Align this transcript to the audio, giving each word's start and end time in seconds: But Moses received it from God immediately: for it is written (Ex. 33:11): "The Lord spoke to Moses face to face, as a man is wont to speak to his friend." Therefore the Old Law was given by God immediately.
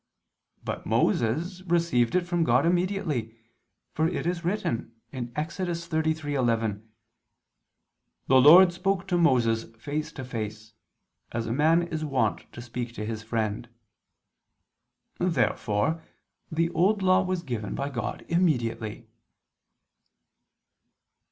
But 0.63 0.87
Moses 0.87 1.61
received 1.67 2.15
it 2.15 2.25
from 2.25 2.43
God 2.43 2.65
immediately: 2.65 3.37
for 3.93 4.07
it 4.07 4.25
is 4.25 4.43
written 4.43 4.93
(Ex. 5.13 5.59
33:11): 5.59 6.83
"The 8.25 8.41
Lord 8.41 8.73
spoke 8.73 9.07
to 9.07 9.17
Moses 9.19 9.65
face 9.77 10.11
to 10.13 10.25
face, 10.25 10.73
as 11.31 11.45
a 11.45 11.53
man 11.53 11.83
is 11.83 12.03
wont 12.03 12.51
to 12.51 12.63
speak 12.63 12.95
to 12.95 13.05
his 13.05 13.21
friend." 13.21 13.69
Therefore 15.19 16.01
the 16.51 16.71
Old 16.71 17.03
Law 17.03 17.21
was 17.21 17.43
given 17.43 17.75
by 17.75 17.89
God 17.91 18.25
immediately. 18.27 19.07